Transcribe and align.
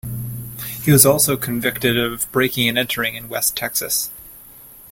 He 0.81 0.91
was 0.91 1.05
also 1.05 1.37
convicted 1.37 1.95
of 1.95 2.25
breaking 2.31 2.67
and 2.67 2.75
entering 2.75 3.13
in 3.13 3.29
West 3.29 3.55
Texas. 3.55 4.09